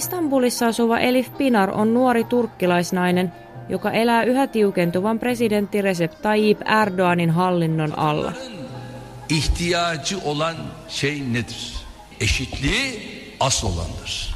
Istanbulissa 0.00 0.66
asuva 0.66 0.98
Elif 0.98 1.28
Pinar 1.38 1.70
on 1.70 1.94
nuori 1.94 2.24
turkkilaisnainen, 2.24 3.32
joka 3.68 3.90
elää 3.90 4.22
yhä 4.22 4.46
tiukentuvan 4.46 5.18
presidentti 5.18 5.82
Recep 5.82 6.22
Tayyip 6.22 6.60
Erdoganin 6.64 7.30
hallinnon 7.30 7.98
alla. 7.98 8.32
İhtiyacı 9.28 10.18
olan 10.24 10.56
şey 10.88 11.32
nedir? 11.32 11.76
Eşitliği 12.20 13.00
asıl 13.40 13.68
olandır. 13.68 14.34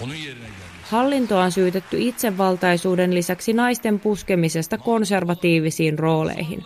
Onun 0.00 0.14
yerine 0.14 0.40
gelmesi. 0.40 0.90
Hallintoa 0.90 1.44
on 1.44 1.50
syytetty 1.50 2.08
itsevaltaisuuden 2.08 3.14
lisäksi 3.14 3.56
naisten 3.56 3.98
puskemisesta 3.98 4.78
konservatiivisiin 4.78 5.98
rooleihin. 5.98 6.62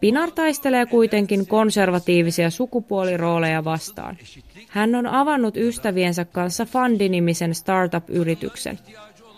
Pinar 0.00 0.30
taistelee 0.30 0.86
kuitenkin 0.86 1.46
konservatiivisia 1.46 2.50
sukupuolirooleja 2.50 3.64
vastaan. 3.64 4.16
Hän 4.68 4.94
on 4.94 5.06
avannut 5.06 5.56
ystäviensä 5.56 6.24
kanssa 6.24 6.64
Fundi-nimisen 6.64 7.54
startup-yrityksen. 7.54 8.78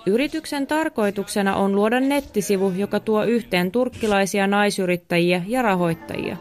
Yrityksen 0.06 0.66
tarkoituksena 0.66 1.56
on 1.56 1.76
luoda 1.76 2.00
nettisivu, 2.00 2.70
joka 2.76 3.00
tuo 3.00 3.24
yhteen 3.24 3.70
turkkilaisia 3.70 4.46
naisyrittäjiä 4.46 5.42
ja 5.46 5.62
rahoittajia. 5.62 6.36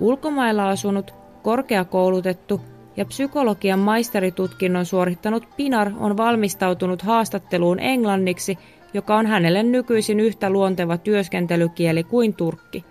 Ulkomailla 0.00 0.68
asunut, 0.68 1.14
korkeakoulutettu 1.42 2.60
ja 2.98 3.04
psykologian 3.04 3.78
maisteritutkinnon 3.78 4.86
suorittanut 4.86 5.48
Pinar 5.56 5.90
on 5.98 6.16
valmistautunut 6.16 7.02
haastatteluun 7.02 7.80
englanniksi, 7.80 8.58
joka 8.94 9.16
on 9.16 9.26
hänelle 9.26 9.62
nykyisin 9.62 10.20
yhtä 10.20 10.50
luonteva 10.50 10.98
työskentelykieli 10.98 12.04
kuin 12.04 12.34
turkki. 12.34 12.84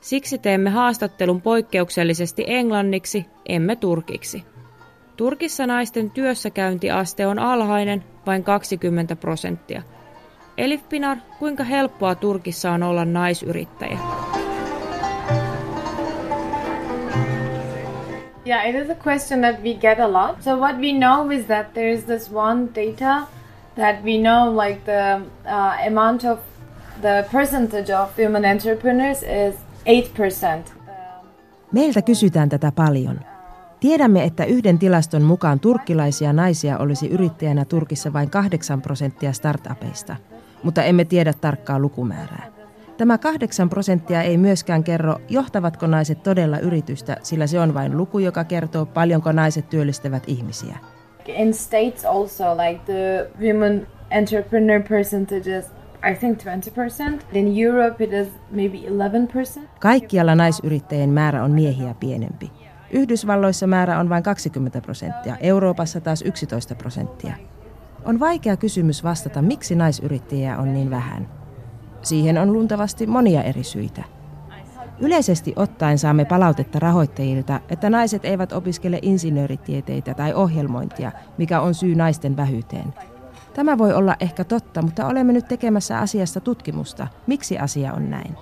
Siksi 0.00 0.38
teemme 0.38 0.70
haastattelun 0.70 1.42
poikkeuksellisesti 1.42 2.44
englanniksi, 2.46 3.26
emme 3.48 3.76
turkiksi. 3.76 4.44
Turkissa 5.16 5.66
naisten 5.66 6.10
työssäkäyntiaste 6.10 7.26
on 7.26 7.38
alhainen, 7.38 8.04
vain 8.26 8.44
20 8.44 9.16
prosenttia. 9.16 9.82
Elif 10.58 10.88
Pinar, 10.88 11.16
kuinka 11.38 11.64
helppoa 11.64 12.14
Turkissa 12.14 12.72
on 12.72 12.82
olla 12.82 13.04
naisyrittäjä? 13.04 13.98
Yeah, 18.46 18.68
it 18.68 18.74
is 18.74 18.90
a 18.90 18.94
question 18.94 19.40
that 19.40 19.62
we 19.62 19.74
get 19.74 20.00
a 20.00 20.12
lot. 20.12 20.42
So 20.42 20.56
what 20.56 20.76
we 20.76 20.92
know 20.92 21.30
is 21.30 21.46
that 21.46 21.74
there 21.74 21.92
is 21.92 22.04
this 22.04 22.32
one 22.32 22.68
data 22.74 23.26
that 23.76 24.04
we 24.04 24.18
know 24.18 24.66
like 24.66 24.80
the 24.84 25.20
uh, 25.46 25.86
amount 25.86 26.24
of 26.24 26.38
the 27.02 27.24
percentage 27.32 27.90
of 27.90 28.18
women 28.18 28.44
entrepreneurs 28.44 29.22
is 29.22 29.54
8%. 29.86 30.72
Meiltä 31.72 32.02
kysytään 32.02 32.48
tätä 32.48 32.72
paljon. 32.72 33.20
Tiedämme, 33.80 34.24
että 34.24 34.44
yhden 34.44 34.78
tilaston 34.78 35.22
mukaan 35.22 35.60
turkkilaisia 35.60 36.32
naisia 36.32 36.78
olisi 36.78 37.08
yrittäjänä 37.08 37.64
Turkissa 37.64 38.12
vain 38.12 38.30
8 38.30 38.82
prosenttia 38.82 39.32
startupeista, 39.32 40.16
mutta 40.62 40.82
emme 40.82 41.04
tiedä 41.04 41.32
tarkkaa 41.40 41.78
lukumäärää. 41.78 42.53
Tämä 42.96 43.18
8 43.18 43.68
prosenttia 43.68 44.22
ei 44.22 44.36
myöskään 44.36 44.84
kerro, 44.84 45.16
johtavatko 45.28 45.86
naiset 45.86 46.22
todella 46.22 46.58
yritystä, 46.58 47.16
sillä 47.22 47.46
se 47.46 47.60
on 47.60 47.74
vain 47.74 47.96
luku, 47.96 48.18
joka 48.18 48.44
kertoo, 48.44 48.86
paljonko 48.86 49.32
naiset 49.32 49.68
työllistävät 49.68 50.22
ihmisiä. 50.26 50.78
In 51.26 51.54
states 51.54 52.04
also 52.04 52.44
like 52.56 52.80
the 52.84 53.30
women 53.40 53.86
entrepreneur 54.10 54.82
percentage 54.88 55.58
is 55.58 55.64
I 56.10 56.14
think 56.14 56.38
20%. 56.38 57.22
In 57.32 57.66
Europe 57.66 58.04
it 58.04 58.12
is 58.12 58.28
maybe 58.50 58.78
11%. 59.58 59.60
Kaikkialla 59.80 60.34
naisyrittäjien 60.34 61.10
määrä 61.10 61.44
on 61.44 61.50
miehiä 61.50 61.94
pienempi. 62.00 62.50
Yhdysvalloissa 62.90 63.66
määrä 63.66 63.98
on 63.98 64.08
vain 64.08 64.22
20 64.22 64.80
prosenttia, 64.80 65.36
Euroopassa 65.40 66.00
taas 66.00 66.22
11 66.22 66.74
prosenttia. 66.74 67.34
On 68.04 68.20
vaikea 68.20 68.56
kysymys 68.56 69.04
vastata, 69.04 69.42
miksi 69.42 69.74
naisyrittäjiä 69.74 70.58
on 70.58 70.74
niin 70.74 70.90
vähän. 70.90 71.43
Siihen 72.04 72.38
on 72.38 72.52
luultavasti 72.52 73.06
monia 73.06 73.42
eri 73.42 73.62
syitä. 73.62 74.04
Yleisesti 75.00 75.52
ottaen 75.56 75.98
saamme 75.98 76.24
palautetta 76.24 76.78
rahoittajilta, 76.78 77.60
että 77.68 77.90
naiset 77.90 78.24
eivät 78.24 78.52
opiskele 78.52 78.98
insinööritieteitä 79.02 80.14
tai 80.14 80.34
ohjelmointia, 80.34 81.12
mikä 81.38 81.60
on 81.60 81.74
syy 81.74 81.94
naisten 81.94 82.36
vähyyteen. 82.36 82.94
Tämä 83.54 83.78
voi 83.78 83.92
olla 83.92 84.16
ehkä 84.20 84.44
totta, 84.44 84.82
mutta 84.82 85.06
olemme 85.06 85.32
nyt 85.32 85.48
tekemässä 85.48 85.98
asiasta 85.98 86.40
tutkimusta. 86.40 87.06
Miksi 87.26 87.58
asia 87.58 87.92
on 87.92 88.10
näin? 88.10 88.34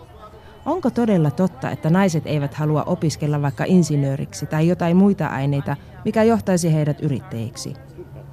Onko 0.67 0.91
todella 0.91 1.31
totta, 1.31 1.71
että 1.71 1.91
naiset 1.91 2.27
eivät 2.27 2.55
halua 2.55 2.83
opiskella 2.83 3.43
vaikka 3.43 3.65
insinööriksi 3.67 4.47
tai 4.47 4.69
jotain 4.69 4.97
muita 4.97 5.27
aineita, 5.27 5.77
mikä 6.05 6.23
johtaisi 6.23 6.75
heidät 6.75 7.01
yrittäjiksi? 7.01 7.75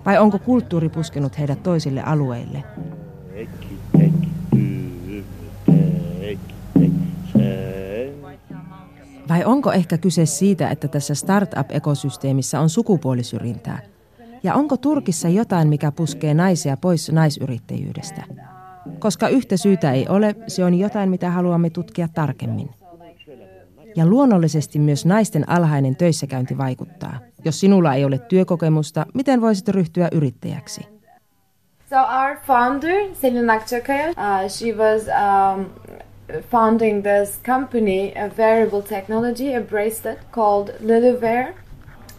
Vai 0.06 0.18
onko 0.18 0.40
kulttuuri 0.40 0.90
puskenut 0.90 1.40
heidät 1.40 1.64
toisille 1.64 2.04
alueille? 2.04 2.64
Vai 9.30 9.44
onko 9.46 9.72
ehkä 9.72 9.98
kyse 9.98 10.26
siitä, 10.26 10.70
että 10.70 10.88
tässä 10.88 11.16
startup-ekosysteemissä 11.16 12.60
on 12.60 12.70
sukupuolisyrjintää? 12.70 13.80
Ja 14.44 14.54
onko 14.56 14.78
Turkissa 14.78 15.30
jotain, 15.30 15.68
mikä 15.68 15.92
puskee 15.92 16.34
naisia 16.34 16.78
pois 16.78 17.12
naisyrittäjyydestä? 17.12 18.24
Koska 19.00 19.28
yhtä 19.28 19.58
syytä 19.58 19.92
ei 19.92 20.08
ole, 20.10 20.36
se 20.48 20.66
on 20.66 20.74
jotain, 20.74 21.10
mitä 21.10 21.30
haluamme 21.30 21.70
tutkia 21.70 22.08
tarkemmin. 22.08 22.70
Ja 23.96 24.06
luonnollisesti 24.06 24.80
myös 24.80 25.06
naisten 25.06 25.50
alhainen 25.50 25.96
töissäkäynti 25.96 26.58
vaikuttaa. 26.58 27.20
Jos 27.46 27.60
sinulla 27.60 27.94
ei 27.94 28.06
ole 28.06 28.18
työkokemusta, 28.18 29.06
miten 29.14 29.42
voisit 29.42 29.70
ryhtyä 29.70 30.10
yrittäjäksi? 30.12 30.82
So 31.90 31.96
our 31.96 32.38
founder, 32.48 33.16
Selin 33.22 33.50
Akçakaya, 33.50 34.10
uh, 34.10 34.50
she 34.50 34.74
was 34.74 35.02
um, 35.08 35.66
founding 36.52 37.04
this 37.04 37.40
company, 37.46 38.14
a 38.16 38.30
wearable 38.38 38.82
technology, 38.82 39.56
a 39.56 39.62
bracelet 39.62 40.20
called 40.32 40.70
Liliwear. 40.80 41.54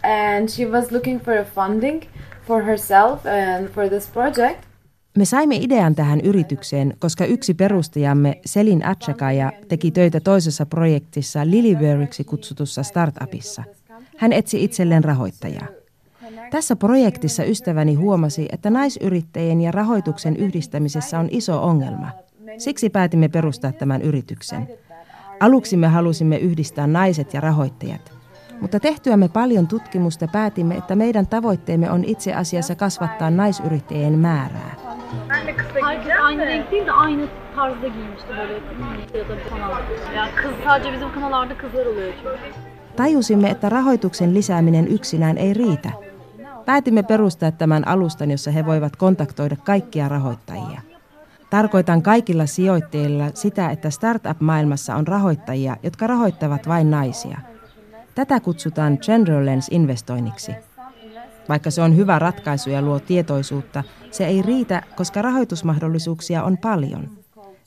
And 0.03 0.49
she 0.49 0.65
was 0.65 0.91
looking 0.91 1.21
for 1.21 1.37
a 1.37 1.43
funding 1.43 2.03
for 2.47 2.63
herself 2.63 3.25
and 3.25 3.69
for 3.69 3.89
this 3.89 4.07
project. 4.07 4.65
Me 5.17 5.25
saimme 5.25 5.55
idean 5.55 5.95
tähän 5.95 6.21
yritykseen, 6.21 6.93
koska 6.99 7.25
yksi 7.25 7.53
perustajamme 7.53 8.39
Selin 8.45 8.85
Atchakaya 8.85 9.51
teki 9.67 9.91
töitä 9.91 10.19
toisessa 10.19 10.65
projektissa 10.65 11.39
Liliweariksi 11.45 12.23
kutsutussa 12.23 12.83
startupissa. 12.83 13.63
Hän 14.17 14.33
etsi 14.33 14.63
itselleen 14.63 15.03
rahoittajaa. 15.03 15.67
Tässä 16.51 16.75
projektissa 16.75 17.43
ystäväni 17.43 17.93
huomasi, 17.93 18.47
että 18.51 18.69
naisyrittäjien 18.69 19.61
ja 19.61 19.71
rahoituksen 19.71 20.37
yhdistämisessä 20.37 21.19
on 21.19 21.27
iso 21.31 21.63
ongelma. 21.63 22.11
Siksi 22.57 22.89
päätimme 22.89 23.29
perustaa 23.29 23.71
tämän 23.71 24.01
yrityksen. 24.01 24.67
Aluksi 25.39 25.77
me 25.77 25.87
halusimme 25.87 26.37
yhdistää 26.37 26.87
naiset 26.87 27.33
ja 27.33 27.41
rahoittajat. 27.41 28.11
Mutta 28.61 28.79
tehtyämme 28.79 29.29
paljon 29.29 29.67
tutkimusta 29.67 30.27
päätimme, 30.27 30.75
että 30.75 30.95
meidän 30.95 31.27
tavoitteemme 31.27 31.91
on 31.91 32.03
itse 32.03 32.33
asiassa 32.33 32.75
kasvattaa 32.75 33.29
naisyrittäjien 33.29 34.19
määrää. 34.19 34.75
Tajusimme, 42.95 43.49
että 43.49 43.69
rahoituksen 43.69 44.33
lisääminen 44.33 44.87
yksinään 44.87 45.37
ei 45.37 45.53
riitä. 45.53 45.91
Päätimme 46.65 47.03
perustaa 47.03 47.51
tämän 47.51 47.87
alustan, 47.87 48.31
jossa 48.31 48.51
he 48.51 48.65
voivat 48.65 48.95
kontaktoida 48.95 49.55
kaikkia 49.55 50.09
rahoittajia. 50.09 50.60
Tarkoitan 51.51 52.01
kaikilla 52.01 52.45
sijoittajilla 52.45 53.31
sitä, 53.33 53.69
että 53.69 53.89
startup-maailmassa 53.89 54.95
on 54.95 55.07
rahoittajia, 55.07 55.77
jotka 55.83 56.07
rahoittavat 56.07 56.67
vain 56.67 56.91
naisia. 56.91 57.37
Tätä 58.15 58.39
kutsutaan 58.39 58.97
gender 59.01 59.45
lens 59.45 59.67
investoinniksi. 59.71 60.51
Vaikka 61.49 61.71
se 61.71 61.81
on 61.81 61.95
hyvä 61.95 62.19
ratkaisu 62.19 62.69
ja 62.69 62.81
luo 62.81 62.99
tietoisuutta, 62.99 63.83
se 64.11 64.25
ei 64.25 64.41
riitä, 64.41 64.83
koska 64.95 65.21
rahoitusmahdollisuuksia 65.21 66.43
on 66.43 66.57
paljon. 66.57 67.09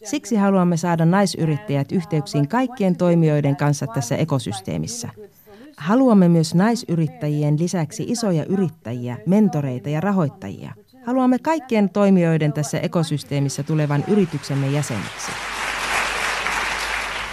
Siksi 0.05 0.37
haluamme 0.37 0.77
saada 0.77 1.05
naisyrittäjät 1.05 1.93
yhteyksiin 1.93 2.49
kaikkien 2.49 2.97
toimijoiden 2.97 3.57
kanssa 3.57 3.87
tässä 3.87 4.17
ekosysteemissä. 4.17 5.09
Haluamme 5.77 6.29
myös 6.29 6.55
naisyrittäjien 6.55 7.59
lisäksi 7.59 8.05
isoja 8.09 8.45
yrittäjiä, 8.45 9.19
mentoreita 9.27 9.89
ja 9.89 10.01
rahoittajia. 10.01 10.73
Haluamme 11.06 11.39
kaikkien 11.39 11.91
toimijoiden 11.91 12.53
tässä 12.53 12.79
ekosysteemissä 12.79 13.62
tulevan 13.62 14.05
yrityksemme 14.09 14.69
jäseniksi. 14.69 15.33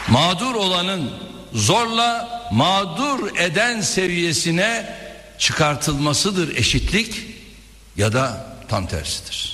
Mağdur 0.08 0.56
olanın 0.56 1.12
zorla 1.54 2.30
mağdur 2.52 3.38
eden 3.38 3.82
seviyesine 3.82 4.96
çıkartılmasıdır 5.38 6.58
eşitlik 6.58 7.38
ya 7.98 8.14
da 8.14 8.46
tam 8.68 8.88
tersidir. 8.88 9.51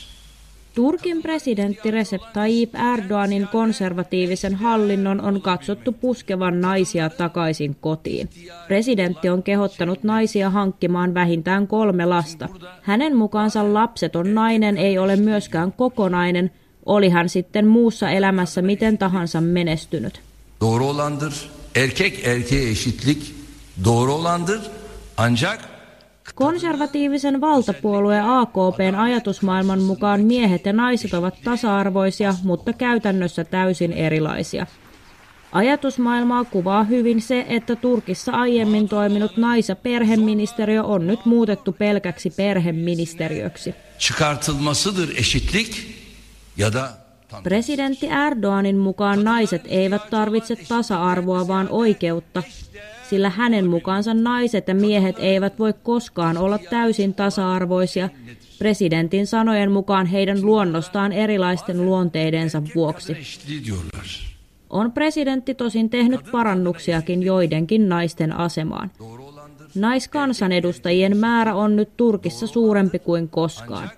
Turkin 0.77 1.21
presidentti 1.21 1.91
Recep 1.91 2.21
Tayyip 2.33 2.75
Erdoganin 2.93 3.47
konservatiivisen 3.47 4.55
hallinnon 4.55 5.21
on 5.21 5.41
katsottu 5.41 5.91
puskevan 5.91 6.61
naisia 6.61 7.09
takaisin 7.09 7.75
kotiin. 7.81 8.29
Presidentti 8.67 9.29
on 9.29 9.43
kehottanut 9.43 10.03
naisia 10.03 10.49
hankkimaan 10.49 11.13
vähintään 11.13 11.67
kolme 11.67 12.05
lasta. 12.05 12.49
Hänen 12.81 13.15
mukaansa 13.15 13.73
lapseton 13.73 14.35
nainen 14.35 14.77
ei 14.77 14.97
ole 14.97 15.15
myöskään 15.15 15.71
kokonainen, 15.71 16.51
oli 16.85 17.09
hän 17.09 17.29
sitten 17.29 17.67
muussa 17.67 18.09
elämässä 18.09 18.61
miten 18.61 18.97
tahansa 18.97 19.41
menestynyt. 19.41 20.21
Doğru 20.61 20.89
olandır. 20.89 21.33
Erkek 21.75 22.27
erkeğe 22.27 22.69
eşitlik 22.69 23.35
doğru 23.83 24.13
olandır. 24.13 24.59
Ancak 25.17 25.76
Konservatiivisen 26.35 27.41
valtapuolueen 27.41 28.25
AKPn 28.25 28.95
ajatusmaailman 28.97 29.81
mukaan 29.81 30.21
miehet 30.21 30.65
ja 30.65 30.73
naiset 30.73 31.13
ovat 31.13 31.35
tasa-arvoisia, 31.43 32.35
mutta 32.43 32.73
käytännössä 32.73 33.43
täysin 33.43 33.93
erilaisia. 33.93 34.67
Ajatusmaailmaa 35.51 36.45
kuvaa 36.45 36.83
hyvin 36.83 37.21
se, 37.21 37.45
että 37.49 37.75
Turkissa 37.75 38.31
aiemmin 38.31 38.89
toiminut 38.89 39.37
nais- 39.37 39.69
ja 39.69 39.75
perheministeriö 39.75 40.83
on 40.83 41.07
nyt 41.07 41.25
muutettu 41.25 41.71
pelkäksi 41.71 42.29
perheministeriöksi. 42.29 43.75
Presidentti 47.43 48.07
Erdoganin 48.27 48.77
mukaan 48.77 49.23
naiset 49.23 49.61
eivät 49.67 50.09
tarvitse 50.09 50.55
tasa-arvoa, 50.55 51.47
vaan 51.47 51.69
oikeutta, 51.69 52.43
sillä 53.09 53.29
hänen 53.29 53.69
mukaansa 53.69 54.13
naiset 54.13 54.67
ja 54.67 54.75
miehet 54.75 55.15
eivät 55.19 55.59
voi 55.59 55.73
koskaan 55.83 56.37
olla 56.37 56.57
täysin 56.57 57.13
tasa-arvoisia, 57.13 58.09
presidentin 58.59 59.27
sanojen 59.27 59.71
mukaan 59.71 60.05
heidän 60.05 60.41
luonnostaan 60.41 61.11
erilaisten 61.11 61.85
luonteidensa 61.85 62.61
vuoksi. 62.75 63.17
On 64.69 64.91
presidentti 64.91 65.53
tosin 65.53 65.89
tehnyt 65.89 66.21
parannuksiakin 66.31 67.23
joidenkin 67.23 67.89
naisten 67.89 68.33
asemaan. 68.33 68.91
Naiskansanedustajien 69.75 71.17
määrä 71.17 71.55
on 71.55 71.75
nyt 71.75 71.89
Turkissa 71.97 72.47
suurempi 72.47 72.99
kuin 72.99 73.29
koskaan. 73.29 73.89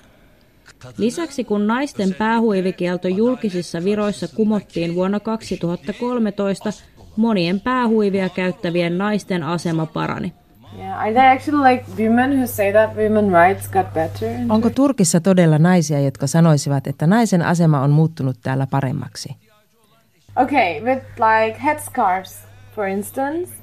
Lisäksi 0.98 1.44
kun 1.44 1.68
naisten 1.68 2.16
päähuivikielto 2.16 3.08
julkisissa 3.08 3.84
viroissa 3.84 4.28
kumottiin 4.28 4.96
vuonna 4.96 5.20
2013, 5.20 6.74
monien 7.20 7.60
päähuivia 7.60 8.30
käyttävien 8.30 8.98
naisten 8.98 9.44
asema 9.44 9.86
parani. 9.86 10.34
Yeah, 10.78 11.00
are 11.00 11.14
there 11.14 11.32
actually 11.32 11.74
like 11.74 11.86
women 11.98 12.38
who 12.38 12.48
say 12.48 12.72
that 12.72 12.96
women 12.96 13.32
rights 13.32 13.68
got 13.68 13.94
better? 13.94 14.30
Onko 14.50 14.70
Turkissa 14.70 15.20
todella 15.20 15.58
naisia, 15.58 16.00
jotka 16.00 16.28
sanoisivat, 16.28 16.88
että 16.88 17.08
naisen 17.08 17.42
asema 17.42 17.82
on 17.82 17.92
muuttunut 17.92 18.38
täällä 18.44 18.68
paremmaksi? 18.68 19.36
Okay, 20.36 20.82
with 20.82 21.06
like 21.18 21.60
headscarves, 21.64 22.44
for 22.76 22.88
instance. 22.88 23.60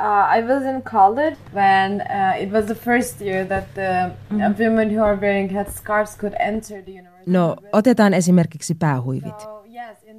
Uh, 0.00 0.38
I 0.38 0.42
was 0.42 0.62
in 0.62 0.82
college 0.82 1.36
when 1.54 2.02
uh, 2.02 2.42
it 2.42 2.52
was 2.52 2.64
the 2.64 2.74
first 2.74 3.20
year 3.20 3.46
that 3.46 3.64
the 3.74 4.10
uh, 4.30 4.52
women 4.58 4.90
who 4.90 5.04
are 5.04 5.16
wearing 5.16 5.50
headscarves 5.50 6.16
could 6.18 6.34
enter 6.38 6.82
the 6.82 6.90
university. 6.90 7.30
No, 7.30 7.56
otetaan 7.72 8.14
esimerkiksi 8.14 8.74
päähuivit. 8.74 9.55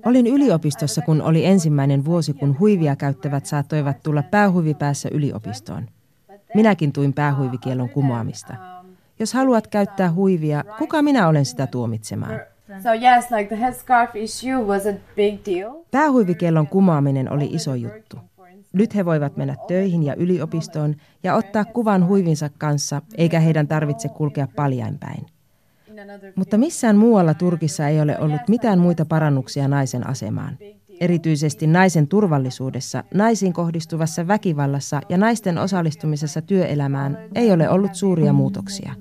Olin 0.05 0.27
yliopistossa, 0.27 1.01
kun 1.01 1.21
oli 1.21 1.45
ensimmäinen 1.45 2.05
vuosi, 2.05 2.33
kun 2.33 2.59
huivia 2.59 2.95
käyttävät 2.95 3.45
saattoivat 3.45 4.03
tulla 4.03 4.23
päähuivipäässä 4.23 5.09
yliopistoon. 5.11 5.88
Minäkin 6.55 6.94
tuin 6.94 7.13
päähuivikielon 7.13 7.89
kumoamista. 7.89 8.55
Jos 9.19 9.33
haluat 9.33 9.67
käyttää 9.67 10.11
huivia, 10.11 10.63
kuka 10.77 11.01
minä 11.01 11.27
olen 11.27 11.45
sitä 11.45 11.67
tuomitsemaan? 11.67 12.39
So 12.83 12.89
yes, 12.89 13.31
like 13.31 13.55
the 13.55 13.61
headscarf 13.61 14.15
issue 14.15 14.63
was 14.63 14.85
a 14.85 14.94
big 15.15 15.39
deal. 15.45 15.73
Päähuivikiellon 15.91 16.67
kumoaminen 16.67 17.31
oli 17.31 17.45
iso 17.45 17.75
juttu. 17.75 18.17
Nyt 18.73 18.95
he 18.95 19.05
voivat 19.05 19.38
mennä 19.38 19.55
töihin 19.67 20.03
ja 20.03 20.15
yliopistoon 20.15 20.95
ja 21.23 21.35
ottaa 21.35 21.65
kuvan 21.65 22.07
huivinsa 22.07 22.50
kanssa, 22.57 23.01
eikä 23.17 23.39
heidän 23.39 23.67
tarvitse 23.67 24.09
kulkea 24.09 24.47
paljainpäin. 24.55 25.25
Mutta 26.35 26.57
missään 26.57 26.97
muualla 26.97 27.33
Turkissa 27.33 27.88
ei 27.88 28.01
ole 28.01 28.19
ollut 28.19 28.41
mitään 28.47 28.79
muita 28.79 29.05
parannuksia 29.05 29.67
naisen 29.67 30.07
asemaan. 30.07 30.57
Erityisesti 30.99 31.67
naisen 31.67 32.07
turvallisuudessa, 32.07 33.03
naisiin 33.13 33.53
kohdistuvassa 33.53 34.27
väkivallassa 34.27 35.01
ja 35.09 35.17
naisten 35.17 35.57
osallistumisessa 35.57 36.41
työelämään 36.41 37.17
ei 37.35 37.51
ole 37.51 37.69
ollut 37.69 37.95
suuria 37.95 38.33
muutoksia. 38.33 38.94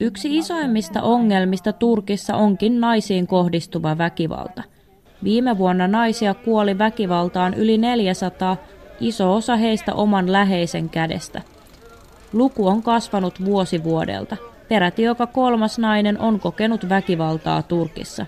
Yksi 0.00 0.38
isoimmista 0.38 1.02
ongelmista 1.02 1.72
Turkissa 1.72 2.36
onkin 2.36 2.80
naisiin 2.80 3.26
kohdistuva 3.26 3.98
väkivalta. 3.98 4.62
Viime 5.24 5.58
vuonna 5.58 5.88
naisia 5.88 6.34
kuoli 6.34 6.78
väkivaltaan 6.78 7.54
yli 7.54 7.78
400, 7.78 8.56
iso 9.02 9.34
osa 9.34 9.56
heistä 9.56 9.94
oman 9.94 10.32
läheisen 10.32 10.88
kädestä. 10.88 11.42
Luku 12.32 12.66
on 12.66 12.82
kasvanut 12.82 13.44
vuosi 13.44 13.84
vuodelta. 13.84 14.36
Peräti 14.68 15.02
joka 15.02 15.26
kolmas 15.26 15.78
nainen 15.78 16.20
on 16.20 16.40
kokenut 16.40 16.88
väkivaltaa 16.88 17.62
Turkissa. 17.62 18.26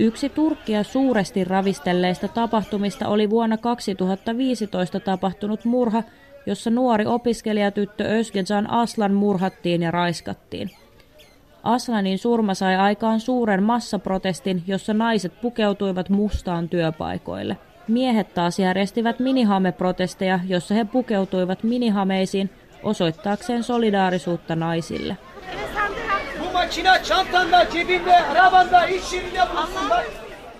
Yksi 0.00 0.28
Turkkia 0.28 0.84
suuresti 0.84 1.44
ravistelleista 1.44 2.28
tapahtumista 2.28 3.08
oli 3.08 3.30
vuonna 3.30 3.56
2015 3.56 5.00
tapahtunut 5.00 5.64
murha, 5.64 6.02
jossa 6.46 6.70
nuori 6.70 7.06
opiskelijatyttö 7.06 8.04
Özgecan 8.04 8.70
Aslan 8.70 9.12
murhattiin 9.14 9.82
ja 9.82 9.90
raiskattiin. 9.90 10.70
Aslanin 11.62 12.18
surma 12.18 12.54
sai 12.54 12.76
aikaan 12.76 13.20
suuren 13.20 13.62
massaprotestin, 13.62 14.62
jossa 14.66 14.94
naiset 14.94 15.40
pukeutuivat 15.40 16.08
mustaan 16.08 16.68
työpaikoille. 16.68 17.56
Miehet 17.88 18.34
taas 18.34 18.58
järjestivät 18.58 19.18
minihameprotesteja, 19.18 20.40
jossa 20.46 20.74
he 20.74 20.84
pukeutuivat 20.84 21.62
minihameisiin 21.62 22.50
osoittaakseen 22.82 23.62
solidaarisuutta 23.62 24.56
naisille. 24.56 25.16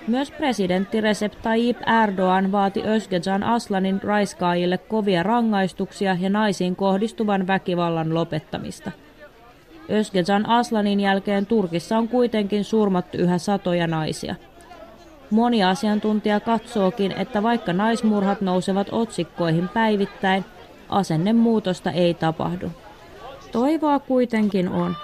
Myös 0.07 0.31
presidentti 0.31 1.01
Recep 1.01 1.33
Tayyip 1.43 1.77
Erdogan 2.05 2.53
vaati 2.53 2.83
Özgecan 2.87 3.43
Aslanin 3.43 4.03
raiskaajille 4.03 4.79
kovia 4.79 5.23
rangaistuksia 5.23 6.17
ja 6.21 6.31
naisiin 6.31 6.77
kohdistuvan 6.77 7.47
väkivallan 7.47 8.15
lopettamista. 8.15 8.91
Özgecan 9.91 10.49
Aslanin 10.49 11.01
jälkeen 11.01 11.47
Turkissa 11.47 11.99
on 11.99 12.09
kuitenkin 12.09 12.65
surmattu 12.65 13.19
yhä 13.19 13.39
satoja 13.39 13.87
naisia. 13.87 14.35
Moni 15.31 15.65
asiantuntija 15.65 16.41
katsookin, 16.41 17.13
että 17.13 17.43
vaikka 17.43 17.73
naismurhat 17.73 18.41
nousevat 18.41 18.87
otsikkoihin 18.93 19.69
päivittäin, 19.69 20.45
asennemuutosta 20.89 21.91
ei 21.91 22.15
tapahdu. 22.15 22.71
Toivoa 23.53 23.99
kuitenkin 23.99 24.69
on. 24.69 24.97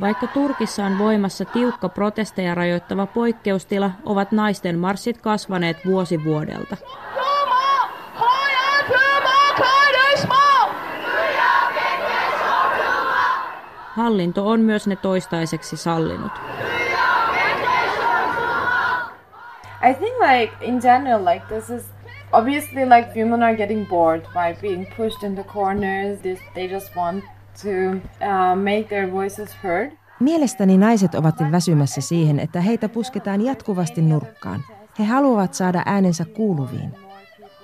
Vaikka 0.00 0.26
Turkissa 0.26 0.84
on 0.84 0.98
voimassa 0.98 1.44
tiukka 1.44 1.88
protesteja 1.88 2.54
rajoittava 2.54 3.06
poikkeustila, 3.06 3.90
ovat 4.04 4.32
naisten 4.32 4.78
marssit 4.78 5.18
kasvaneet 5.18 5.76
vuosi 5.86 6.24
vuodelta. 6.24 6.76
Hallinto 13.96 14.48
on 14.48 14.60
myös 14.60 14.86
ne 14.86 14.96
toistaiseksi 14.96 15.76
sallinut. 15.76 16.32
I 19.90 19.94
think 19.94 20.16
like 20.30 20.52
in 20.60 20.78
general, 20.80 21.24
like 21.24 21.46
this 21.48 21.70
is 21.70 21.82
obviously 22.32 22.84
like 22.84 23.08
women 23.16 23.42
are 23.42 23.56
getting 23.56 23.88
bored 23.88 24.20
by 24.20 24.60
being 24.62 24.86
pushed 24.96 25.22
into 25.22 25.44
corners. 25.44 26.18
They 26.54 26.72
just 26.72 26.96
want 26.96 27.24
to 27.62 27.68
uh, 27.68 28.56
make 28.56 28.84
their 28.88 29.12
voices 29.12 29.56
heard. 29.64 29.92
Mielestäni 30.20 30.78
naiset 30.78 31.14
ovat 31.14 31.34
väsymässä 31.52 32.00
siihen, 32.00 32.40
että 32.40 32.60
heitä 32.60 32.88
pusketaan 32.88 33.44
jatkuvasti 33.44 34.02
nurkkaan. 34.02 34.64
He 34.98 35.04
haluavat 35.04 35.54
saada 35.54 35.82
äänensä 35.86 36.24
kuuluviin. 36.24 36.94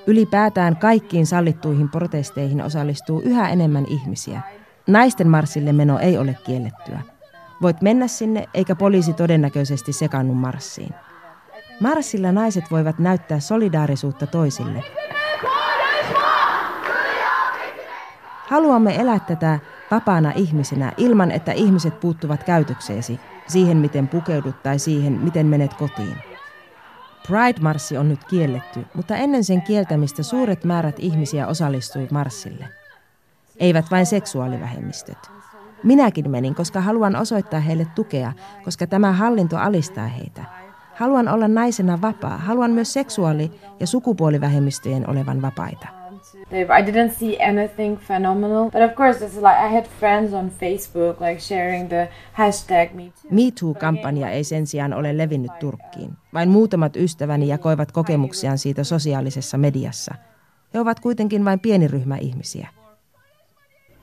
Ylipäätään 0.06 0.76
kaikkiin 0.76 1.26
sallittuihin 1.26 1.88
protesteihin 1.88 2.62
osallistuu 2.62 3.20
yhä 3.20 3.48
enemmän 3.48 3.84
ihmisiä. 3.88 4.40
Naisten 4.86 5.28
marssille 5.28 5.72
meno 5.72 5.98
ei 5.98 6.18
ole 6.18 6.36
kiellettyä. 6.44 7.00
Voit 7.62 7.82
mennä 7.82 8.06
sinne, 8.06 8.48
eikä 8.54 8.74
poliisi 8.74 9.12
todennäköisesti 9.12 9.92
sekannu 9.92 10.34
marssiin. 10.34 10.94
Marssilla 11.80 12.32
naiset 12.32 12.64
voivat 12.70 12.98
näyttää 12.98 13.40
solidaarisuutta 13.40 14.26
toisille. 14.26 14.84
Haluamme 18.46 18.96
elää 18.96 19.20
tätä 19.20 19.58
vapaana 19.90 20.32
ihmisenä 20.36 20.92
ilman, 20.96 21.30
että 21.30 21.52
ihmiset 21.52 22.00
puuttuvat 22.00 22.44
käytökseesi, 22.44 23.20
siihen 23.46 23.76
miten 23.76 24.08
pukeudut 24.08 24.62
tai 24.62 24.78
siihen 24.78 25.12
miten 25.12 25.46
menet 25.46 25.74
kotiin. 25.74 26.16
Pride-marssi 27.26 27.96
on 27.96 28.08
nyt 28.08 28.24
kielletty, 28.24 28.86
mutta 28.94 29.16
ennen 29.16 29.44
sen 29.44 29.62
kieltämistä 29.62 30.22
suuret 30.22 30.64
määrät 30.64 30.96
ihmisiä 30.98 31.46
osallistui 31.46 32.08
marssille. 32.10 32.81
Eivät 33.56 33.90
vain 33.90 34.06
seksuaalivähemmistöt. 34.06 35.18
Minäkin 35.82 36.30
menin, 36.30 36.54
koska 36.54 36.80
haluan 36.80 37.16
osoittaa 37.16 37.60
heille 37.60 37.86
tukea, 37.94 38.32
koska 38.64 38.86
tämä 38.86 39.12
hallinto 39.12 39.56
alistaa 39.56 40.06
heitä. 40.06 40.44
Haluan 40.94 41.28
olla 41.28 41.48
naisena 41.48 42.02
vapaa. 42.02 42.38
Haluan 42.38 42.70
myös 42.70 42.92
seksuaali- 42.92 43.50
ja 43.80 43.86
sukupuolivähemmistöjen 43.86 45.10
olevan 45.10 45.42
vapaita. 45.42 45.88
I 46.52 46.82
didn't 46.82 47.14
see 47.18 47.48
anything 47.48 47.98
phenomenal, 48.06 48.64
but 48.64 48.82
of 48.90 48.94
course, 48.94 49.26
it's 49.26 49.36
like 49.36 49.66
I 49.66 49.74
had 49.74 49.84
friends 50.00 50.32
on 50.32 50.50
Facebook 50.50 51.20
like 51.20 51.40
sharing 51.40 51.88
the 51.88 52.08
hashtag 52.32 52.94
MeToo. 52.94 53.30
MeToo-kampanja 53.30 54.30
ei 54.30 54.44
sen 54.44 54.66
sijaan 54.66 54.94
ole 54.94 55.18
levinnyt 55.18 55.58
Turkkiin. 55.58 56.12
Vain 56.34 56.48
muutamat 56.48 56.96
ystäväni 56.96 57.48
jakoivat 57.48 57.92
kokemuksiaan 57.92 58.58
siitä 58.58 58.84
sosiaalisessa 58.84 59.58
mediassa. 59.58 60.14
He 60.74 60.80
ovat 60.80 61.00
kuitenkin 61.00 61.44
vain 61.44 61.60
pieni 61.60 61.88
ryhmä 61.88 62.16
ihmisiä. 62.16 62.68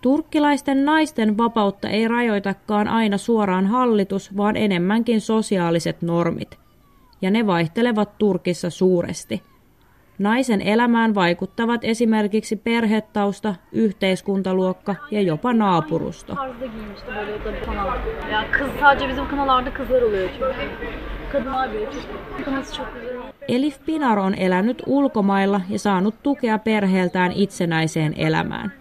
Turkkilaisten 0.01 0.85
naisten 0.85 1.37
vapautta 1.37 1.89
ei 1.89 2.07
rajoitakaan 2.07 2.87
aina 2.87 3.17
suoraan 3.17 3.67
hallitus, 3.67 4.37
vaan 4.37 4.57
enemmänkin 4.57 5.21
sosiaaliset 5.21 6.01
normit. 6.01 6.57
Ja 7.21 7.31
ne 7.31 7.47
vaihtelevat 7.47 8.17
Turkissa 8.17 8.69
suuresti– 8.69 9.43
Naisen 10.19 10.61
elämään 10.61 11.15
vaikuttavat 11.15 11.83
esimerkiksi 11.83 12.55
perhetausta, 12.55 13.55
yhteiskuntaluokka 13.71 14.95
ja 15.11 15.21
jopa 15.21 15.53
naapurusto. 15.53 16.35
Elif 23.47 23.85
Pinar 23.85 24.19
on 24.19 24.35
elänyt 24.35 24.83
ulkomailla 24.85 25.61
ja 25.69 25.79
saanut 25.79 26.15
tukea 26.23 26.59
perheeltään 26.59 27.31
itsenäiseen 27.31 28.13
elämään. 28.17 28.78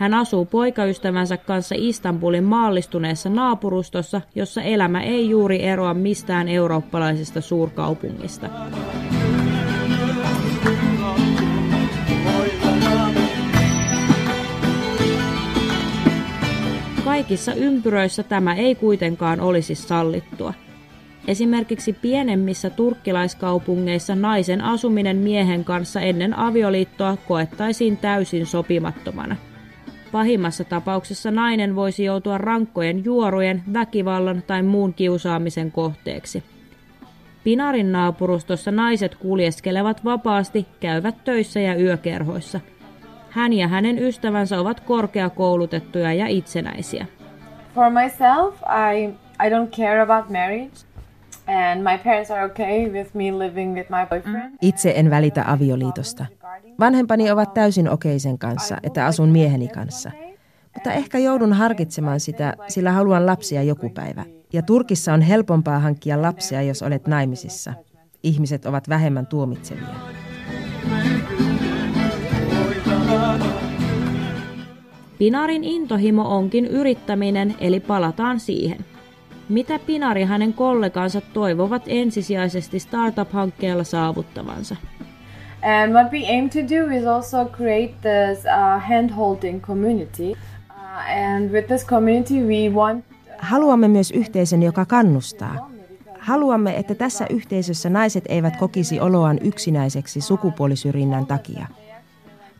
Hän 0.00 0.14
asuu 0.14 0.44
poikaystävänsä 0.44 1.36
kanssa 1.36 1.74
Istanbulin 1.78 2.44
maallistuneessa 2.44 3.28
naapurustossa, 3.28 4.20
jossa 4.34 4.62
elämä 4.62 5.02
ei 5.02 5.30
juuri 5.30 5.62
eroa 5.62 5.94
mistään 5.94 6.48
eurooppalaisesta 6.48 7.40
suurkaupungista. 7.40 8.48
Kaikissa 17.04 17.54
ympyröissä 17.54 18.22
tämä 18.22 18.54
ei 18.54 18.74
kuitenkaan 18.74 19.40
olisi 19.40 19.74
sallittua. 19.74 20.54
Esimerkiksi 21.28 21.92
pienemmissä 21.92 22.70
turkkilaiskaupungeissa 22.70 24.14
naisen 24.14 24.60
asuminen 24.60 25.16
miehen 25.16 25.64
kanssa 25.64 26.00
ennen 26.00 26.38
avioliittoa 26.38 27.16
koettaisiin 27.28 27.96
täysin 27.96 28.46
sopimattomana. 28.46 29.36
Pahimmassa 30.12 30.64
tapauksessa 30.64 31.30
nainen 31.30 31.76
voisi 31.76 32.04
joutua 32.04 32.38
rankkojen 32.38 33.04
juorujen, 33.04 33.62
väkivallan 33.72 34.42
tai 34.46 34.62
muun 34.62 34.94
kiusaamisen 34.94 35.72
kohteeksi. 35.72 36.42
Pinarin 37.44 37.92
naapurustossa 37.92 38.70
naiset 38.70 39.14
kuljeskelevat 39.14 40.04
vapaasti, 40.04 40.66
käyvät 40.80 41.24
töissä 41.24 41.60
ja 41.60 41.80
yökerhoissa– 41.80 42.60
hän 43.30 43.52
ja 43.52 43.68
hänen 43.68 43.98
ystävänsä 43.98 44.60
ovat 44.60 44.80
korkeakoulutettuja 44.80 46.12
ja 46.12 46.26
itsenäisiä. 46.26 47.06
For 47.74 47.90
myself, 47.90 48.54
I, 48.92 49.04
I 49.46 49.50
don't 49.50 49.76
care 49.76 50.00
about 50.00 50.28
marriage. 50.28 50.89
And 51.50 51.82
my 51.82 51.98
parents 52.04 52.30
are 52.30 52.44
okay 52.44 52.88
with 52.88 53.14
me 53.14 53.32
living 53.32 53.74
with 53.74 53.90
my 53.90 54.06
boyfriend. 54.10 54.54
Itse 54.62 54.92
en 54.96 55.10
välitä 55.10 55.44
avioliitosta. 55.46 56.26
Vanhempani 56.80 57.30
ovat 57.30 57.54
täysin 57.54 57.90
okei 57.90 58.18
sen 58.18 58.38
kanssa, 58.38 58.76
että 58.82 59.06
asun 59.06 59.28
mieheni 59.28 59.68
kanssa. 59.68 60.10
Mutta 60.74 60.92
ehkä 60.92 61.18
joudun 61.18 61.52
harkitsemaan 61.52 62.20
sitä, 62.20 62.54
sillä 62.68 62.92
haluan 62.92 63.26
lapsia 63.26 63.62
joku 63.62 63.90
päivä. 63.90 64.24
Ja 64.52 64.62
Turkissa 64.62 65.12
on 65.12 65.20
helpompaa 65.20 65.78
hankkia 65.78 66.22
lapsia, 66.22 66.62
jos 66.62 66.82
olet 66.82 67.06
naimisissa. 67.06 67.74
Ihmiset 68.22 68.66
ovat 68.66 68.88
vähemmän 68.88 69.26
tuomitsevia. 69.26 69.86
Pinarin 75.18 75.64
intohimo 75.64 76.36
onkin 76.36 76.66
yrittäminen, 76.66 77.54
eli 77.60 77.80
palataan 77.80 78.40
siihen. 78.40 78.84
Mitä 79.50 79.78
Pinari 79.78 80.24
hänen 80.24 80.52
kollegansa 80.52 81.20
toivovat 81.20 81.82
ensisijaisesti 81.86 82.78
startup-hankkeella 82.78 83.84
saavuttavansa? 83.84 84.76
And 85.62 85.92
what 85.92 86.12
we 86.12 86.18
aim 86.18 86.50
to 86.50 86.58
do 86.58 86.96
is 86.96 87.06
also 87.06 87.44
create 87.44 87.94
this 88.00 88.44
uh, 88.44 88.82
hand-holding 88.88 89.60
community. 89.60 90.30
Uh, 90.30 90.36
and 91.34 91.50
with 91.50 91.66
this 91.66 91.86
community 91.86 92.34
we 92.34 92.74
want... 92.74 93.04
Haluamme 93.38 93.88
myös 93.88 94.10
yhteisön, 94.10 94.62
joka 94.62 94.84
kannustaa. 94.84 95.70
Haluamme, 96.18 96.76
että 96.76 96.94
tässä 96.94 97.26
yhteisössä 97.30 97.90
naiset 97.90 98.24
eivät 98.28 98.56
kokisi 98.56 99.00
oloaan 99.00 99.38
yksinäiseksi 99.42 100.20
sukupuolisyrjinnän 100.20 101.26
takia– 101.26 101.66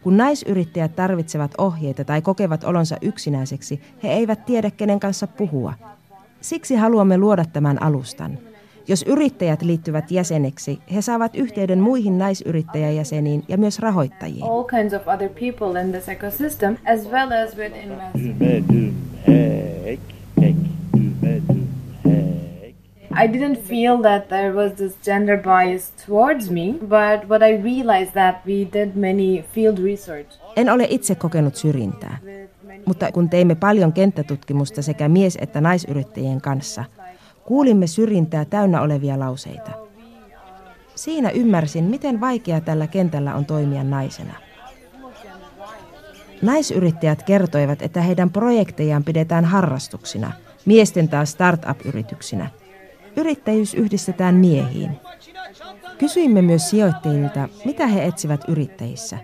kun 0.02 0.16
naisyrittäjät 0.16 0.96
tarvitsevat 0.96 1.50
ohjeita 1.58 2.04
tai 2.04 2.22
kokevat 2.22 2.64
olonsa 2.64 2.96
yksinäiseksi, 3.00 3.80
he 4.02 4.08
eivät 4.08 4.46
tiedä 4.46 4.70
kenen 4.70 5.00
kanssa 5.00 5.26
puhua. 5.26 5.74
Siksi 6.40 6.74
haluamme 6.74 7.18
luoda 7.18 7.44
tämän 7.44 7.82
alustan. 7.82 8.38
Jos 8.88 9.02
yrittäjät 9.02 9.62
liittyvät 9.62 10.10
jäseneksi, 10.10 10.78
he 10.94 11.02
saavat 11.02 11.36
yhteyden 11.36 11.80
muihin 11.80 12.18
naisyrittäjäjäseniin 12.18 13.44
ja 13.48 13.58
myös 13.58 13.78
rahoittajiin. 13.78 14.44
All 14.44 14.64
kinds 14.64 14.94
of 14.94 15.08
other 15.08 15.28
people 15.28 15.80
in 15.80 15.92
this 15.92 16.08
ecosystem, 16.08 16.76
as 16.84 17.08
well 17.08 17.30
as 17.32 17.56
with. 17.56 17.72
I 23.22 23.26
didn't 23.26 23.58
feel 23.62 24.02
that 24.02 24.28
there 24.28 24.52
was 24.52 24.72
this 24.72 24.96
gender 25.04 25.36
bias 25.36 25.92
towards 26.06 26.50
me, 26.50 26.74
but 26.80 27.28
what 27.28 27.42
I 27.42 27.56
realized 27.62 28.12
that 28.12 28.36
we 28.46 28.66
did 28.72 28.96
many 28.96 29.44
field 29.54 29.78
research. 29.78 30.28
En 30.56 30.70
ole 30.70 30.86
itse 30.90 31.14
kokenut 31.14 31.56
syrjintää, 31.56 32.18
mutta 32.86 33.12
kun 33.12 33.28
teimme 33.28 33.54
paljon 33.54 33.92
kenttätutkimusta 33.92 34.82
sekä 34.82 35.08
mies- 35.08 35.38
että 35.40 35.60
naisyrittäjien 35.60 36.40
kanssa, 36.40 36.84
kuulimme 37.44 37.86
syrjintää 37.86 38.44
täynnä 38.44 38.80
olevia 38.80 39.18
lauseita. 39.18 39.70
Siinä 40.94 41.30
ymmärsin, 41.30 41.84
miten 41.84 42.20
vaikea 42.20 42.60
tällä 42.60 42.86
kentällä 42.86 43.34
on 43.34 43.44
toimia 43.44 43.84
naisena. 43.84 44.34
Naisyrittäjät 46.42 47.22
kertoivat, 47.22 47.82
että 47.82 48.00
heidän 48.00 48.30
projektejaan 48.30 49.04
pidetään 49.04 49.44
harrastuksina, 49.44 50.32
miesten 50.66 51.08
taas 51.08 51.30
startup-yrityksinä– 51.30 52.50
Yrittäjyys 53.16 53.74
yhdistetään 53.74 54.34
miehiin. 54.34 54.90
Kysyimme 55.98 56.42
myös 56.42 56.70
sijoittajilta, 56.70 57.48
mitä 57.64 57.86
he 57.86 58.04
etsivät 58.04 58.40
yrittäjissä. 58.48 59.18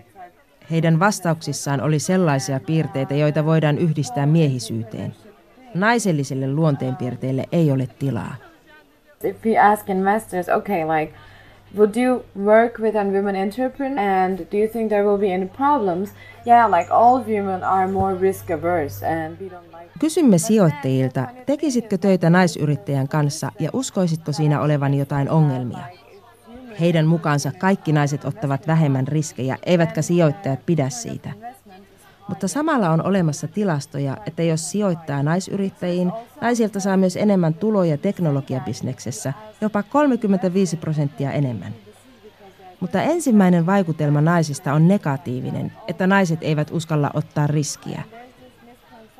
Heidän 0.71 0.99
vastauksissaan 0.99 1.81
oli 1.81 1.99
sellaisia 1.99 2.59
piirteitä, 2.59 3.13
joita 3.15 3.45
voidaan 3.45 3.77
yhdistää 3.77 4.25
miehisyyteen. 4.25 5.15
Naiselliselle 5.73 6.47
luonteenpiirteille 6.53 7.45
ei 7.51 7.71
ole 7.71 7.87
tilaa. 7.99 8.35
If 9.23 9.45
we 9.45 9.57
ask 9.57 9.89
investors, 9.89 10.49
okay, 10.49 10.83
like, 10.99 11.13
would 11.77 11.95
you 11.95 12.25
work 12.45 12.79
with 12.79 12.97
a 12.97 13.03
women 13.03 13.35
entrepreneur 13.35 13.99
and 13.99 14.39
do 14.39 14.57
you 14.57 14.67
think 14.71 14.89
there 14.89 15.03
will 15.03 15.17
be 15.17 15.33
any 15.33 15.47
problems? 15.47 16.09
Yeah, 16.47 16.71
like 16.71 16.93
all 16.93 17.19
women 17.19 17.63
are 17.63 17.87
more 17.91 18.19
risk 18.21 18.51
averse 18.51 19.05
and 19.05 19.37
we 19.41 19.49
don't 19.49 19.67
Kysymme 19.99 20.37
sijoittajilta, 20.37 21.27
tekisitkö 21.45 21.97
töitä 21.97 22.29
naisyrittäjän 22.29 23.07
kanssa 23.07 23.51
ja 23.59 23.69
uskoisitko 23.73 24.31
siinä 24.31 24.61
olevan 24.61 24.93
jotain 24.93 25.29
ongelmia? 25.29 25.96
Heidän 26.79 27.07
mukaansa 27.07 27.51
kaikki 27.59 27.91
naiset 27.91 28.25
ottavat 28.25 28.67
vähemmän 28.67 29.07
riskejä, 29.07 29.57
eivätkä 29.65 30.01
sijoittajat 30.01 30.65
pidä 30.65 30.89
siitä. 30.89 31.29
Mutta 32.27 32.47
samalla 32.47 32.89
on 32.89 33.05
olemassa 33.05 33.47
tilastoja, 33.47 34.17
että 34.25 34.43
jos 34.43 34.71
sijoittaa 34.71 35.23
naisyrittäjiin, 35.23 36.11
naisilta 36.41 36.79
saa 36.79 36.97
myös 36.97 37.15
enemmän 37.15 37.53
tuloja 37.53 37.97
teknologiabisneksessä, 37.97 39.33
jopa 39.61 39.83
35 39.83 40.77
prosenttia 40.77 41.31
enemmän. 41.31 41.73
Mutta 42.79 43.01
ensimmäinen 43.01 43.65
vaikutelma 43.65 44.21
naisista 44.21 44.73
on 44.73 44.87
negatiivinen, 44.87 45.71
että 45.87 46.07
naiset 46.07 46.39
eivät 46.41 46.71
uskalla 46.71 47.11
ottaa 47.13 47.47
riskiä– 47.47 48.01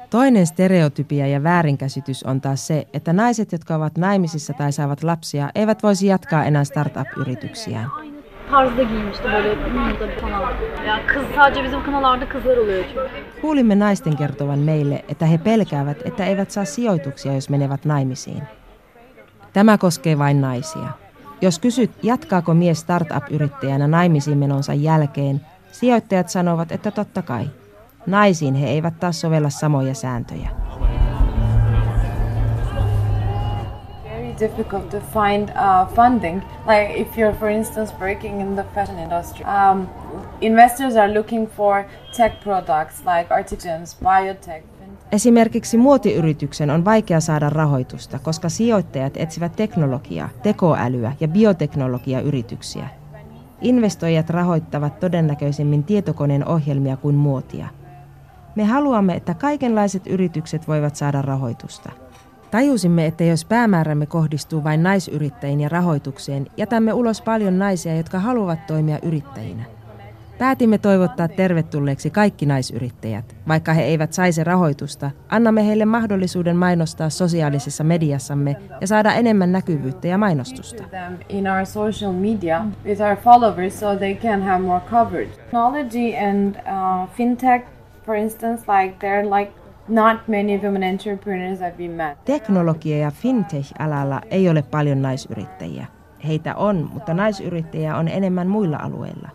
Toinen 0.09 0.47
stereotypia 0.47 1.27
ja 1.27 1.43
väärinkäsitys 1.43 2.23
on 2.23 2.41
taas 2.41 2.67
se, 2.67 2.87
että 2.93 3.13
naiset, 3.13 3.51
jotka 3.51 3.75
ovat 3.75 3.97
naimisissa 3.97 4.53
tai 4.53 4.71
saavat 4.71 5.03
lapsia, 5.03 5.49
eivät 5.55 5.83
voisi 5.83 6.07
jatkaa 6.07 6.45
enää 6.45 6.63
startup-yrityksiään. 6.63 7.91
Kuulimme 13.41 13.75
naisten 13.75 14.17
kertovan 14.17 14.59
meille, 14.59 15.05
että 15.09 15.25
he 15.25 15.37
pelkäävät, 15.37 15.97
että 16.05 16.25
eivät 16.25 16.51
saa 16.51 16.65
sijoituksia, 16.65 17.33
jos 17.33 17.49
menevät 17.49 17.85
naimisiin. 17.85 18.43
Tämä 19.53 19.77
koskee 19.77 20.17
vain 20.17 20.41
naisia. 20.41 20.89
Jos 21.41 21.59
kysyt, 21.59 21.91
jatkaako 22.03 22.53
mies 22.53 22.79
startup-yrittäjänä 22.79 23.87
naimisiin 23.87 24.37
menonsa 24.37 24.73
jälkeen, 24.73 25.41
sijoittajat 25.71 26.29
sanovat, 26.29 26.71
että 26.71 26.91
totta 26.91 27.21
kai. 27.21 27.49
Naisiin 28.07 28.55
he 28.55 28.67
eivät 28.67 28.99
taas 28.99 29.21
sovella 29.21 29.49
samoja 29.49 29.93
sääntöjä. 29.93 30.49
Very 34.03 34.33
difficult 34.39 34.89
to 34.89 34.97
find 34.97 35.49
uh, 35.49 35.93
funding. 35.95 36.41
Like 36.67 36.93
if 36.95 37.07
you're, 37.17 37.35
for 37.39 37.49
instance, 37.49 37.95
working 37.99 38.41
in 38.41 38.55
the 38.55 38.65
fashion 38.75 38.99
industry, 38.99 39.45
um, 39.45 39.87
investors 40.41 40.95
are 40.95 41.13
looking 41.13 41.49
for 41.49 41.83
tech 42.17 42.43
products 42.43 42.99
like 42.99 43.33
artisans, 43.33 43.97
biotech. 43.99 44.65
Esimerkiksi 45.11 45.77
muotiyrityksen 45.77 46.69
on 46.69 46.85
vaikea 46.85 47.19
saada 47.19 47.49
rahoitusta, 47.49 48.19
koska 48.19 48.49
sijoittajat 48.49 49.17
etsivät 49.17 49.55
teknologiaa, 49.55 50.29
tekoälyä 50.43 51.13
ja 51.19 51.27
bioteknologiayrityksiä. 51.27 52.87
Investoijat 53.61 54.29
rahoittavat 54.29 54.99
todennäköisemmin 54.99 55.83
tietokoneen 55.83 56.47
ohjelmia 56.47 56.97
kuin 56.97 57.15
muotia. 57.15 57.67
Me 58.57 58.65
haluamme, 58.65 59.15
että 59.15 59.33
kaikenlaiset 59.33 60.07
yritykset 60.07 60.67
voivat 60.67 60.95
saada 60.95 61.21
rahoitusta. 61.21 61.91
Tajusimme, 62.51 63.05
että 63.05 63.23
jos 63.23 63.45
päämäärämme 63.45 64.05
kohdistuu 64.05 64.63
vain 64.63 64.83
naisyrittäjiin 64.83 65.61
ja 65.61 65.69
rahoitukseen, 65.69 66.47
jätämme 66.57 66.93
ulos 66.93 67.21
paljon 67.21 67.59
naisia, 67.59 67.97
jotka 67.97 68.19
haluavat 68.19 68.67
toimia 68.67 68.99
yrittäjinä. 69.03 69.63
Päätimme 70.37 70.77
toivottaa 70.77 71.27
tervetulleeksi 71.27 72.09
kaikki 72.09 72.45
naisyrittäjät. 72.45 73.35
Vaikka 73.47 73.73
he 73.73 73.83
eivät 73.83 74.13
saisi 74.13 74.43
rahoitusta, 74.43 75.11
annamme 75.29 75.67
heille 75.67 75.85
mahdollisuuden 75.85 76.57
mainostaa 76.57 77.09
sosiaalisessa 77.09 77.83
mediassamme 77.83 78.55
ja 78.81 78.87
saada 78.87 79.13
enemmän 79.13 79.51
näkyvyyttä 79.51 80.07
ja 80.07 80.17
mainostusta. 80.17 80.83
Technology 85.51 86.15
and 86.29 86.55
uh, 86.55 87.09
fintech, 87.09 87.76
for 88.07 88.15
instance, 88.15 88.63
like 88.67 88.95
there 88.99 89.19
are 89.19 89.39
like 89.39 89.51
not 89.87 90.27
many 90.27 90.57
women 90.57 90.83
entrepreneurs 90.83 91.59
that 91.59 91.77
we 91.77 91.87
met. 91.87 92.17
Teknologia- 92.25 92.97
ja 92.97 93.11
fintech-alalla 93.11 94.21
ei 94.31 94.49
ole 94.49 94.61
paljon 94.61 95.01
naisyrittäjiä. 95.01 95.85
Heitä 96.27 96.55
on, 96.55 96.89
mutta 96.93 97.13
naisyrittäjiä 97.13 97.97
on 97.97 98.07
enemmän 98.07 98.47
muilla 98.47 98.77
alueilla. 98.77 99.29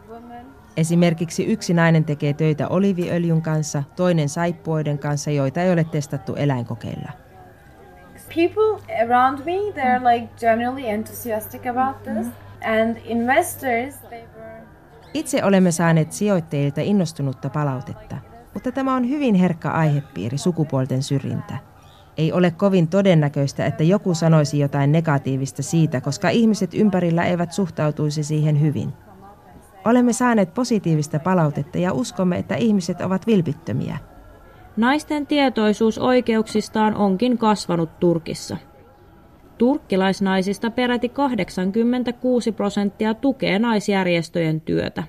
Esimerkiksi 0.77 1.45
yksi 1.45 1.75
nainen 1.75 2.05
tekee 2.05 2.33
töitä 2.33 2.69
oliviöljyn 2.69 3.43
kanssa, 3.43 3.83
toinen 3.97 4.29
saippuoiden 4.29 4.99
kanssa, 4.99 5.31
joita 5.31 5.63
ei 5.63 5.73
ole 5.73 5.85
testattu 5.85 6.35
eläinkokeilla. 6.35 7.13
People 8.35 8.95
around 9.05 9.39
me, 9.39 9.53
they're 9.53 10.13
like 10.13 10.29
generally 10.41 10.87
enthusiastic 10.87 11.67
about 11.67 12.03
this, 12.03 12.27
and 12.65 12.97
investors, 13.05 13.95
they 14.09 14.23
were. 14.39 14.63
Itse 15.15 15.45
olemme 15.45 15.71
saaneet 15.71 16.13
sijoittajilta 16.13 16.81
innostunutta 16.81 17.51
palautetta, 17.51 18.17
mutta 18.55 18.73
tämä 18.73 18.95
on 18.95 19.09
hyvin 19.09 19.35
herkkä 19.35 19.71
aihepiiri, 19.71 20.39
sukupuolten 20.39 21.03
syrjintä. 21.03 21.59
Ei 22.17 22.33
ole 22.33 22.51
kovin 22.51 22.89
todennäköistä, 22.89 23.67
että 23.67 23.85
joku 23.85 24.15
sanoisi 24.15 24.59
jotain 24.59 24.93
negatiivista 24.93 25.63
siitä, 25.63 26.01
koska 26.01 26.29
ihmiset 26.29 26.75
ympärillä 26.75 27.25
eivät 27.25 27.53
suhtautuisi 27.53 28.25
siihen 28.25 28.61
hyvin. 28.61 28.93
Olemme 29.85 30.13
saaneet 30.13 30.55
positiivista 30.55 31.19
palautetta 31.19 31.79
ja 31.79 31.93
uskomme, 31.93 32.39
että 32.39 32.55
ihmiset 32.55 33.01
ovat 33.01 33.27
vilpittömiä. 33.27 33.99
Naisten 34.77 35.27
tietoisuus 35.27 35.99
oikeuksistaan 35.99 36.95
onkin 36.95 37.39
kasvanut 37.39 38.01
Turkissa. 38.01 38.57
Turkkilaisnaisista 39.59 40.71
peräti 40.71 41.09
86 41.09 42.53
prosenttia 42.53 43.15
tukee 43.15 43.59
naisjärjestöjen 43.59 44.61
työtä. 44.61 45.03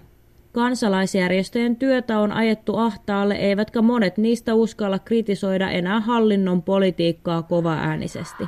Kansalaisjärjestöjen 0.54 1.76
työtä 1.76 2.20
on 2.20 2.32
ajettu 2.32 2.78
ahtaalle, 2.78 3.36
eivätkä 3.36 3.82
monet 3.82 4.18
niistä 4.18 4.54
uskalla 4.54 5.00
kritisoida 5.00 5.70
enää 5.70 6.00
hallinnon 6.00 6.62
politiikkaa 6.62 7.44
kovaäänisesti. 7.44 8.44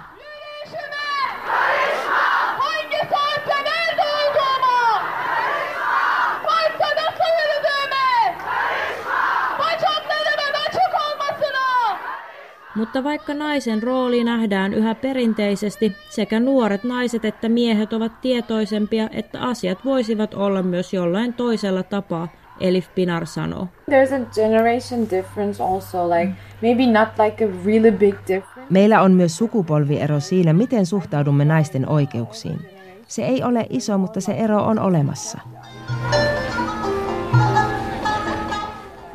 Mutta 12.75 13.03
vaikka 13.03 13.33
naisen 13.33 13.83
rooli 13.83 14.23
nähdään 14.23 14.73
yhä 14.73 14.95
perinteisesti, 14.95 15.95
sekä 16.09 16.39
nuoret 16.39 16.83
naiset 16.83 17.25
että 17.25 17.49
miehet 17.49 17.93
ovat 17.93 18.21
tietoisempia, 18.21 19.09
että 19.11 19.41
asiat 19.41 19.85
voisivat 19.85 20.33
olla 20.33 20.63
myös 20.63 20.93
jollain 20.93 21.33
toisella 21.33 21.83
tapaa, 21.83 22.27
Elif 22.59 22.87
Pinar 22.95 23.25
sanoo. 23.25 23.67
There's 23.91 24.13
a 24.13 24.25
generation 24.35 25.09
difference 25.09 25.63
also, 25.63 26.09
like 26.09 26.31
maybe 26.61 26.85
not 26.85 27.09
like 27.25 27.45
a 27.45 27.47
really 27.65 27.91
big 27.91 28.15
difference. 28.27 28.61
Meillä 28.69 29.01
on 29.01 29.11
myös 29.11 29.37
sukupolviero 29.37 30.19
siinä, 30.19 30.53
miten 30.53 30.85
suhtaudumme 30.85 31.45
naisten 31.45 31.89
oikeuksiin. 31.89 32.59
Se 33.07 33.25
ei 33.25 33.43
ole 33.43 33.65
iso, 33.69 33.97
mutta 33.97 34.21
se 34.21 34.31
ero 34.31 34.63
on 34.63 34.79
olemassa. 34.79 35.39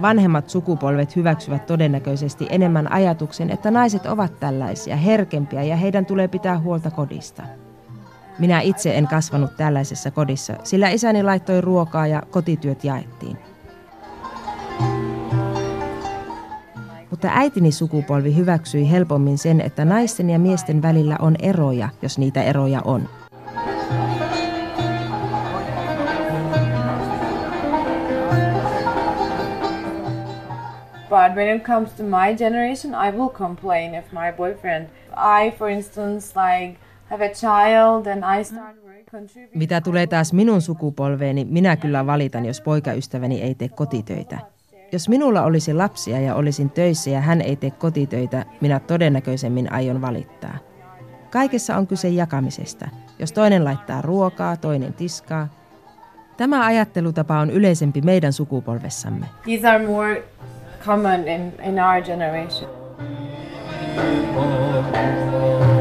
Vanhemmat 0.03 0.51
sukupolvet 0.51 1.17
hyväksyvät 1.17 1.67
todennäköisesti 1.67 2.47
enemmän 2.51 2.93
ajatuksen, 2.93 3.51
että 3.51 3.71
naiset 3.71 4.07
ovat 4.07 4.41
tällaisia, 4.41 4.97
herkempiä 4.97 5.63
ja 5.63 5.77
heidän 5.77 6.07
tulee 6.07 6.29
pitää 6.29 6.59
huolta 6.59 6.91
kodista. 6.91 7.43
Minä 8.39 8.61
itse 8.61 8.97
en 8.97 9.07
kasvanut 9.07 9.57
tällaisessa 9.57 10.11
kodissa, 10.11 10.55
sillä 10.65 10.89
isäni 10.89 11.23
laittoi 11.23 11.61
ruokaa 11.61 12.07
ja 12.07 12.23
kotityöt 12.31 12.85
jaettiin. 12.85 13.37
Mutta 17.11 17.29
äitini 17.31 17.73
sukupolvi 17.73 18.37
hyväksyi 18.37 18.91
helpommin 18.91 19.39
sen, 19.39 19.61
että 19.61 19.85
naisten 19.85 20.31
ja 20.31 20.39
miesten 20.39 20.83
välillä 20.83 21.17
on 21.21 21.37
eroja, 21.39 21.89
jos 22.03 22.19
niitä 22.19 22.43
eroja 22.43 22.81
on. 22.85 23.09
But 31.11 31.37
when 31.37 31.57
it 31.57 31.65
comes 31.65 31.93
to 31.93 32.03
my 32.03 32.37
generation, 32.37 32.95
I 32.95 33.11
will 33.19 33.29
complain 33.29 33.95
if 33.95 34.13
my 34.13 34.33
boyfriend, 34.37 34.87
I, 35.17 35.51
for 35.59 35.69
instance, 35.69 36.33
like 36.37 36.79
have 37.11 37.25
a 37.25 37.29
child 37.29 38.07
and 38.07 38.41
I 38.41 38.45
start 38.45 38.77
contributing. 39.11 39.59
Mitä 39.59 39.81
tulee 39.81 40.07
taas 40.07 40.33
minun 40.33 40.63
sukupolveeni, 40.63 41.45
minä 41.45 41.77
kyllä 41.77 42.07
valitan, 42.07 42.47
jos 42.47 42.61
poikaystäväni 42.61 43.43
ei 43.43 43.55
tee 43.55 43.69
kotitöitä. 43.69 44.39
Jos 44.93 45.09
minulla 45.09 45.43
olisi 45.43 45.75
lapsia 45.75 46.21
ja 46.21 46.35
olisin 46.35 46.71
töissä 46.71 47.11
ja 47.11 47.21
hän 47.21 47.41
ei 47.41 47.57
tee 47.57 47.71
kotitöitä, 47.71 48.45
minä 48.61 48.81
todennäköisemmin 48.81 49.73
aion 49.73 50.01
valittaa. 50.01 50.59
Kaikessa 51.31 51.77
on 51.77 51.87
kyse 51.87 52.09
jakamisesta. 52.09 52.89
Jos 53.19 53.33
toinen 53.33 53.65
laittaa 53.65 54.03
ruokaa, 54.03 54.57
toinen 54.57 54.93
tiskaa. 54.93 55.49
Tämä 56.37 56.65
ajattelutapa 56.65 57.39
on 57.39 57.51
yleisempi 57.51 58.01
meidän 58.01 58.33
sukupolvessamme. 58.33 59.27
These 59.45 59.69
are 59.69 59.87
more 59.87 60.23
common 60.81 61.29
in, 61.29 61.53
in 61.61 61.79
our 61.79 62.01
generation. 62.01 62.69
Oh, 63.97 64.91
oh, 64.93 64.93
oh, 64.95 65.80